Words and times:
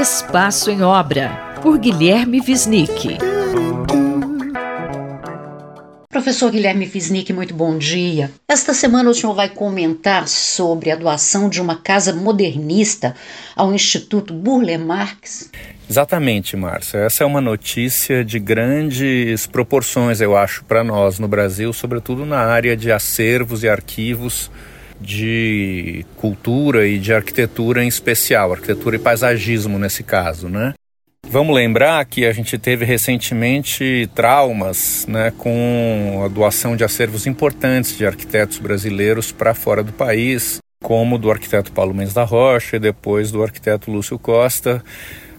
Espaço 0.00 0.70
em 0.70 0.80
Obra, 0.80 1.56
por 1.60 1.76
Guilherme 1.76 2.38
Visnick. 2.38 3.18
Professor 6.08 6.52
Guilherme 6.52 6.86
Visnick, 6.86 7.32
muito 7.32 7.52
bom 7.52 7.76
dia. 7.76 8.30
Esta 8.46 8.72
semana 8.72 9.10
o 9.10 9.14
senhor 9.14 9.34
vai 9.34 9.48
comentar 9.48 10.28
sobre 10.28 10.92
a 10.92 10.96
doação 10.96 11.48
de 11.48 11.60
uma 11.60 11.74
casa 11.74 12.14
modernista 12.14 13.16
ao 13.56 13.74
Instituto 13.74 14.32
Burle 14.32 14.78
Marx. 14.78 15.50
Exatamente, 15.90 16.56
Márcia. 16.56 16.98
Essa 16.98 17.24
é 17.24 17.26
uma 17.26 17.40
notícia 17.40 18.24
de 18.24 18.38
grandes 18.38 19.48
proporções, 19.48 20.20
eu 20.20 20.36
acho, 20.36 20.62
para 20.62 20.84
nós 20.84 21.18
no 21.18 21.26
Brasil, 21.26 21.72
sobretudo 21.72 22.24
na 22.24 22.38
área 22.38 22.76
de 22.76 22.92
acervos 22.92 23.64
e 23.64 23.68
arquivos 23.68 24.48
de 25.00 26.04
cultura 26.16 26.86
e 26.86 26.98
de 26.98 27.12
arquitetura 27.12 27.84
em 27.84 27.88
especial, 27.88 28.52
arquitetura 28.52 28.96
e 28.96 28.98
paisagismo 28.98 29.78
nesse 29.78 30.02
caso, 30.02 30.48
né? 30.48 30.74
Vamos 31.30 31.54
lembrar 31.54 32.02
que 32.06 32.24
a 32.24 32.32
gente 32.32 32.56
teve 32.56 32.86
recentemente 32.86 34.08
traumas 34.14 35.04
né, 35.06 35.30
com 35.36 36.22
a 36.24 36.28
doação 36.28 36.74
de 36.74 36.84
acervos 36.84 37.26
importantes 37.26 37.98
de 37.98 38.06
arquitetos 38.06 38.58
brasileiros 38.58 39.30
para 39.30 39.52
fora 39.52 39.82
do 39.82 39.92
país, 39.92 40.58
como 40.82 41.18
do 41.18 41.30
arquiteto 41.30 41.70
Paulo 41.70 41.92
Mendes 41.92 42.14
da 42.14 42.24
Rocha 42.24 42.76
e 42.76 42.80
depois 42.80 43.30
do 43.30 43.42
arquiteto 43.42 43.90
Lúcio 43.90 44.18
Costa, 44.18 44.82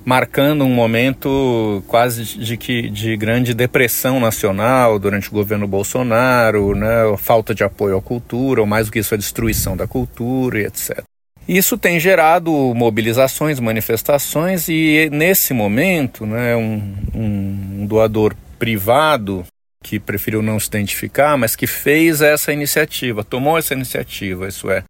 marcando 0.06 0.64
um 0.64 0.74
momento 0.74 1.84
quase 1.88 2.24
de, 2.24 2.58
que, 2.58 2.90
de 2.90 3.16
grande 3.18 3.54
depressão 3.54 4.20
nacional 4.20 4.98
durante 4.98 5.30
o 5.30 5.32
governo 5.32 5.68
Bolsonaro, 5.68 6.76
né, 6.76 7.16
falta 7.18 7.54
de 7.54 7.64
apoio 7.64 7.98
à 7.98 8.02
cultura, 8.02 8.62
ou 8.62 8.68
mais 8.68 8.88
do 8.88 8.92
que 8.92 9.00
isso, 9.00 9.14
a 9.14 9.18
destruição 9.18 9.76
da 9.78 9.88
cultura 9.88 10.60
e 10.60 10.66
etc. 10.66 11.04
Isso 11.48 11.78
tem 11.78 12.00
gerado 12.00 12.52
mobilizações, 12.76 13.60
manifestações, 13.60 14.68
e 14.70 15.10
nesse 15.12 15.54
momento, 15.54 16.26
né, 16.26 16.56
um, 16.56 16.96
um 17.14 17.86
doador 17.88 18.36
privado 18.60 19.44
que 19.82 20.00
preferiu 20.00 20.42
não 20.42 20.60
se 20.60 20.68
identificar, 20.68 21.38
mas 21.38 21.56
que 21.56 21.66
fez 21.66 22.22
essa 22.22 22.54
iniciativa, 22.54 23.24
tomou 23.24 23.58
essa 23.58 23.74
iniciativa, 23.74 24.48
isso 24.48 24.70
é, 24.70 24.84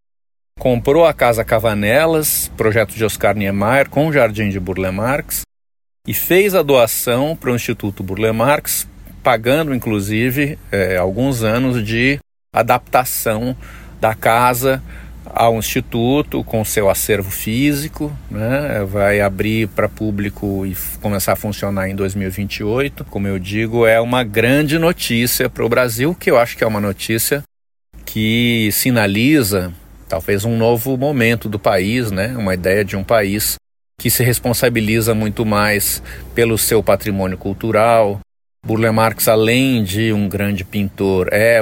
comprou 0.60 1.06
a 1.06 1.14
Casa 1.14 1.46
Cavanelas, 1.46 2.52
projeto 2.58 2.94
de 2.94 3.06
Oscar 3.06 3.34
Niemeyer, 3.34 3.90
com 3.90 4.08
o 4.08 4.14
Jardim 4.14 4.50
de 4.50 4.60
Burle 4.60 4.92
Marx, 4.92 5.42
e 6.06 6.14
fez 6.14 6.54
a 6.54 6.62
doação 6.62 7.36
para 7.36 7.52
o 7.52 7.56
Instituto 7.56 8.04
Burle 8.04 8.34
Marx, 8.34 8.86
pagando 9.24 9.74
inclusive 9.74 10.60
é, 10.70 10.98
alguns 10.98 11.44
anos 11.44 11.84
de 11.84 12.20
adaptação 12.54 13.56
da 14.02 14.14
casa 14.14 14.84
ao 15.26 15.56
Instituto 15.58 16.44
com 16.44 16.66
seu 16.66 16.90
acervo 16.90 17.32
físico, 17.32 18.12
né? 18.30 18.84
vai 18.86 19.22
abrir 19.22 19.68
para 19.70 19.88
público 19.88 20.66
e 20.66 20.76
começar 21.00 21.34
a 21.34 21.38
funcionar 21.38 21.88
em 21.88 21.96
2028. 21.96 23.06
Como 23.06 23.28
eu 23.28 23.40
digo, 23.40 23.86
é 23.86 24.02
uma 24.02 24.24
grande 24.24 24.78
notícia 24.78 25.50
para 25.50 25.66
o 25.66 25.70
Brasil, 25.70 26.14
que 26.16 26.30
eu 26.30 26.38
acho 26.38 26.58
que 26.58 26.64
é 26.64 26.68
uma 26.68 26.82
notícia 26.82 27.44
que 28.06 28.70
sinaliza 28.74 29.72
talvez 30.10 30.44
um 30.44 30.58
novo 30.58 30.98
momento 30.98 31.48
do 31.48 31.60
país, 31.60 32.12
né? 32.12 32.36
Uma 32.36 32.56
ideia 32.56 32.84
de 32.84 32.98
um 32.98 33.04
país 33.04 33.56
que 33.98 34.10
se 34.10 34.24
responsabiliza 34.24 35.14
muito 35.14 35.46
mais 35.46 36.02
pelo 36.34 36.58
seu 36.58 36.82
patrimônio 36.82 37.38
cultural. 37.38 38.20
Burle 38.66 38.92
Marx, 38.92 39.28
além 39.28 39.84
de 39.84 40.12
um 40.12 40.28
grande 40.28 40.66
pintor, 40.66 41.30
é 41.32 41.62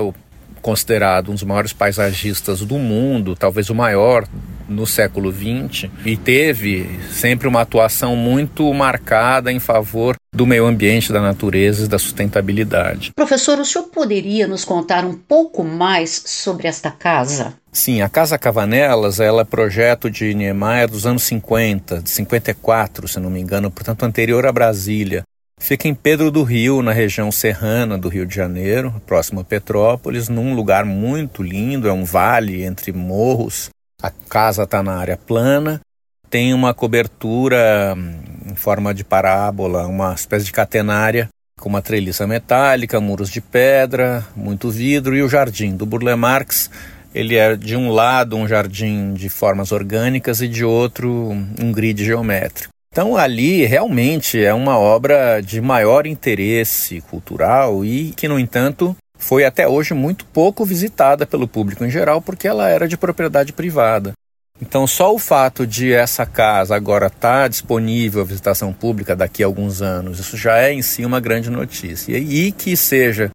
considerado 0.61 1.29
um 1.29 1.33
dos 1.33 1.43
maiores 1.43 1.73
paisagistas 1.73 2.61
do 2.61 2.77
mundo, 2.77 3.35
talvez 3.35 3.69
o 3.69 3.75
maior 3.75 4.25
no 4.67 4.85
século 4.85 5.31
XX, 5.31 5.89
e 6.05 6.17
teve 6.17 6.89
sempre 7.11 7.47
uma 7.47 7.61
atuação 7.61 8.15
muito 8.15 8.71
marcada 8.73 9.51
em 9.51 9.59
favor 9.59 10.15
do 10.33 10.45
meio 10.45 10.65
ambiente, 10.65 11.11
da 11.11 11.21
natureza 11.21 11.85
e 11.85 11.87
da 11.87 11.97
sustentabilidade. 11.97 13.11
Professor, 13.15 13.59
o 13.59 13.65
senhor 13.65 13.85
poderia 13.85 14.47
nos 14.47 14.63
contar 14.63 15.03
um 15.03 15.13
pouco 15.13 15.63
mais 15.63 16.21
sobre 16.25 16.67
esta 16.67 16.91
casa? 16.91 17.53
Sim, 17.71 18.01
a 18.01 18.09
Casa 18.09 18.37
Cavanelas 18.37 19.19
ela 19.19 19.41
é 19.41 19.45
projeto 19.45 20.09
de 20.09 20.33
Niemeyer 20.33 20.89
dos 20.89 21.05
anos 21.05 21.23
50, 21.23 22.01
de 22.01 22.09
54, 22.09 23.07
se 23.07 23.19
não 23.19 23.29
me 23.29 23.39
engano, 23.39 23.69
portanto 23.69 24.03
anterior 24.03 24.45
a 24.45 24.51
Brasília. 24.51 25.23
Fica 25.59 25.87
em 25.87 25.95
Pedro 25.95 26.29
do 26.29 26.43
Rio, 26.43 26.83
na 26.83 26.91
região 26.91 27.31
serrana 27.31 27.97
do 27.97 28.09
Rio 28.09 28.25
de 28.25 28.35
Janeiro, 28.35 28.93
próximo 29.07 29.39
a 29.39 29.43
Petrópolis, 29.43 30.29
num 30.29 30.53
lugar 30.53 30.85
muito 30.85 31.41
lindo, 31.41 31.87
é 31.87 31.91
um 31.91 32.03
vale 32.03 32.63
entre 32.63 32.91
morros. 32.91 33.69
A 33.99 34.11
casa 34.29 34.61
está 34.61 34.83
na 34.83 34.95
área 34.95 35.17
plana, 35.17 35.81
tem 36.29 36.53
uma 36.53 36.71
cobertura 36.71 37.95
hum, 37.97 38.51
em 38.51 38.55
forma 38.55 38.93
de 38.93 39.03
parábola, 39.03 39.87
uma 39.87 40.13
espécie 40.13 40.45
de 40.45 40.51
catenária 40.51 41.27
com 41.59 41.67
uma 41.67 41.81
treliça 41.81 42.27
metálica, 42.27 43.01
muros 43.01 43.31
de 43.31 43.41
pedra, 43.41 44.23
muito 44.35 44.69
vidro 44.69 45.15
e 45.15 45.23
o 45.23 45.29
jardim 45.29 45.75
do 45.75 45.83
Burle 45.83 46.15
Marx. 46.15 46.69
Ele 47.11 47.35
é 47.35 47.55
de 47.55 47.75
um 47.75 47.89
lado 47.89 48.37
um 48.37 48.47
jardim 48.47 49.15
de 49.15 49.29
formas 49.29 49.71
orgânicas 49.71 50.41
e 50.41 50.47
de 50.47 50.63
outro 50.63 51.31
um 51.59 51.71
grid 51.71 52.05
geométrico. 52.05 52.71
Então, 52.91 53.17
ali 53.17 53.65
realmente 53.65 54.43
é 54.43 54.53
uma 54.53 54.77
obra 54.77 55.41
de 55.41 55.59
maior 55.59 56.05
interesse 56.05 57.01
cultural 57.01 57.83
e 57.83 58.11
que, 58.11 58.27
no 58.27 58.39
entanto, 58.39 58.95
foi 59.17 59.45
até 59.45 59.67
hoje 59.67 59.93
muito 59.93 60.25
pouco 60.25 60.63
visitada 60.63 61.25
pelo 61.25 61.47
público 61.47 61.83
em 61.83 61.89
geral, 61.89 62.21
porque 62.21 62.47
ela 62.47 62.69
era 62.69 62.87
de 62.87 62.97
propriedade 62.97 63.53
privada. 63.53 64.13
Então, 64.61 64.87
só 64.87 65.13
o 65.13 65.19
fato 65.19 65.67
de 65.67 65.93
essa 65.93 66.25
casa 66.25 66.75
agora 66.75 67.07
estar 67.07 67.43
tá 67.43 67.47
disponível 67.47 68.21
à 68.21 68.25
visitação 68.25 68.73
pública 68.73 69.15
daqui 69.15 69.43
a 69.43 69.45
alguns 69.45 69.81
anos, 69.81 70.19
isso 70.19 70.35
já 70.35 70.57
é 70.57 70.73
em 70.73 70.81
si 70.81 71.05
uma 71.05 71.19
grande 71.19 71.49
notícia. 71.49 72.17
E 72.17 72.51
que 72.51 72.75
seja 72.75 73.29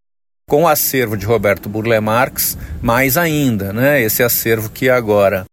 com 0.49 0.65
o 0.65 0.69
acervo 0.69 1.17
de 1.17 1.25
Roberto 1.25 1.69
Burle 1.69 2.01
Marx, 2.01 2.59
mais 2.81 3.17
ainda, 3.17 3.73
né? 3.73 4.03
Esse 4.03 4.23
acervo 4.23 4.69
que 4.69 4.91
agora 4.91 5.45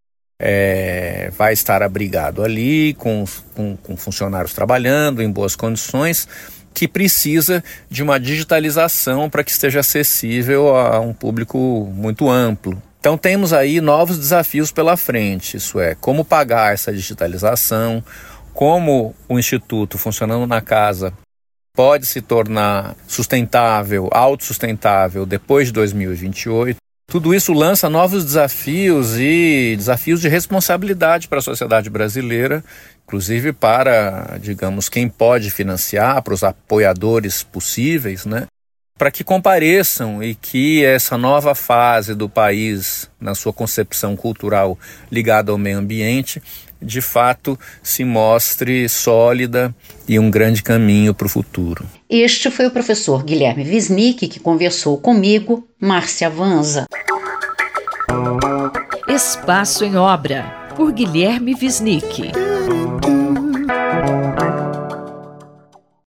é, 0.42 1.32
vai 1.38 1.54
estar 1.54 1.84
abrigado 1.84 2.44
ali, 2.44 2.96
com, 2.96 3.26
com, 3.54 3.78
com 3.78 3.96
funcionários 3.96 4.54
trabalhando 4.54 5.22
em 5.22 5.32
boas 5.32 5.56
condições, 5.56 6.28
que 6.74 6.88
precisa 6.88 7.64
de 7.90 8.04
uma 8.04 8.20
digitalização 8.20 9.30
para 9.30 9.44
que 9.44 9.52
esteja 9.52 9.80
acessível 9.80 10.76
a 10.76 11.00
um 11.00 11.14
público 11.14 11.58
muito 11.94 12.30
amplo. 12.30 12.82
Então 13.00 13.18
temos 13.18 13.54
aí 13.54 13.80
novos 13.80 14.18
desafios 14.18 14.72
pela 14.72 14.98
frente, 14.98 15.56
isso 15.56 15.80
é, 15.80 15.96
como 15.96 16.26
pagar 16.26 16.74
essa 16.74 16.92
digitalização, 16.92 18.04
como 18.54 19.16
o 19.28 19.40
Instituto 19.40 19.98
funcionando 19.98 20.46
na 20.46 20.60
casa 20.60 21.14
pode 21.74 22.06
se 22.06 22.20
tornar 22.20 22.94
sustentável, 23.08 24.10
autossustentável 24.12 25.26
depois 25.26 25.68
de 25.68 25.74
2028. 25.74 26.79
Tudo 27.10 27.34
isso 27.34 27.54
lança 27.54 27.90
novos 27.90 28.24
desafios 28.24 29.18
e 29.18 29.74
desafios 29.76 30.22
de 30.22 30.30
responsabilidade 30.30 31.28
para 31.28 31.40
a 31.40 31.42
sociedade 31.42 31.90
brasileira, 31.90 32.64
inclusive 33.04 33.52
para, 33.52 34.38
digamos, 34.40 34.90
quem 34.90 35.10
pode 35.10 35.50
financiar, 35.50 36.22
para 36.22 36.36
os 36.36 36.44
apoiadores 36.44 37.42
possíveis, 37.42 38.28
né? 38.28 38.46
Para 38.96 39.10
que 39.10 39.24
compareçam 39.24 40.22
e 40.22 40.36
que 40.36 40.86
essa 40.86 41.18
nova 41.18 41.56
fase 41.56 42.14
do 42.14 42.30
país, 42.30 43.10
na 43.20 43.34
sua 43.34 43.52
concepção 43.52 44.16
cultural 44.16 44.78
ligada 45.12 45.52
ao 45.52 45.58
meio 45.58 45.80
ambiente, 45.80 46.40
de 46.82 47.02
fato 47.02 47.58
se 47.84 48.04
mostre 48.04 48.88
sólida 48.88 49.74
e 50.08 50.18
um 50.18 50.30
grande 50.30 50.64
caminho 50.64 51.14
para 51.14 51.28
o 51.28 51.30
futuro. 51.30 51.86
Este 52.10 52.50
foi 52.50 52.68
o 52.68 52.72
professor 52.72 53.24
Guilherme 53.24 53.64
Wisnik 53.64 54.28
que 54.28 54.40
conversou 54.40 54.98
comigo, 54.98 55.68
Márcia 55.80 56.30
Vanza. 56.30 56.86
Espaço 59.08 59.84
em 59.84 59.96
Obra, 59.96 60.44
por 60.76 60.92
Guilherme 60.92 61.56
Wisnik. 61.60 62.32